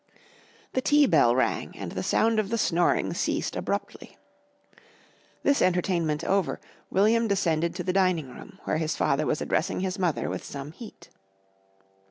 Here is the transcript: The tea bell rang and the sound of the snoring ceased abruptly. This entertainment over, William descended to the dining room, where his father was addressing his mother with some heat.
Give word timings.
The 0.73 0.81
tea 0.81 1.05
bell 1.05 1.35
rang 1.35 1.77
and 1.77 1.91
the 1.91 2.01
sound 2.01 2.39
of 2.39 2.49
the 2.49 2.57
snoring 2.57 3.13
ceased 3.13 3.55
abruptly. 3.55 4.17
This 5.43 5.61
entertainment 5.61 6.23
over, 6.23 6.59
William 6.89 7.27
descended 7.27 7.75
to 7.75 7.83
the 7.83 7.93
dining 7.93 8.29
room, 8.29 8.57
where 8.63 8.77
his 8.77 8.95
father 8.95 9.27
was 9.27 9.41
addressing 9.43 9.81
his 9.81 9.99
mother 9.99 10.27
with 10.27 10.43
some 10.43 10.71
heat. 10.71 11.09